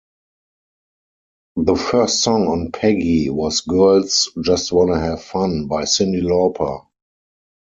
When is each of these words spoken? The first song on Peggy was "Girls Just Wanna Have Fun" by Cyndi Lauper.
The 1.57 1.75
first 1.75 2.23
song 2.23 2.47
on 2.47 2.71
Peggy 2.71 3.29
was 3.29 3.61
"Girls 3.61 4.31
Just 4.43 4.71
Wanna 4.71 4.97
Have 4.99 5.23
Fun" 5.23 5.67
by 5.67 5.83
Cyndi 5.83 6.23
Lauper. 6.23 6.87